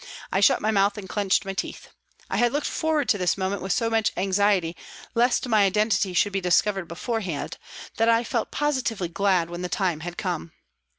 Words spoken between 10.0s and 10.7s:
come.